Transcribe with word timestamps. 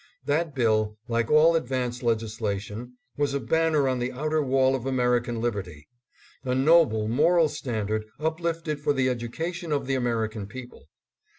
That 0.25 0.55
bill, 0.55 0.97
like 1.07 1.29
all 1.29 1.55
advance 1.55 2.01
legislation, 2.01 2.95
was 3.17 3.35
a 3.35 3.39
banner 3.39 3.87
on 3.87 3.99
the 3.99 4.11
outer 4.11 4.41
wall 4.41 4.73
of 4.75 4.87
American 4.87 5.39
liberty; 5.39 5.87
a 6.43 6.55
noble 6.55 7.07
moral 7.07 7.47
standard 7.49 8.05
uplifted 8.19 8.79
for 8.79 8.93
the 8.93 9.09
education 9.09 9.71
of 9.71 9.85
the 9.85 9.93
American 9.93 10.47
people. 10.47 10.87